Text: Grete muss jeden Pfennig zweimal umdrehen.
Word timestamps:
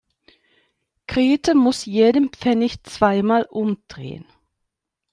Grete 1.05 1.53
muss 1.53 1.85
jeden 1.85 2.29
Pfennig 2.31 2.81
zweimal 2.85 3.43
umdrehen. 3.43 4.25